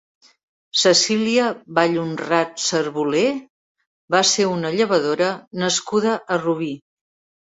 [0.83, 1.49] Cecília
[1.79, 3.21] Vallhonrat Servolé
[4.15, 5.27] va ser una llevadora
[5.65, 6.71] nascuda a Rubí.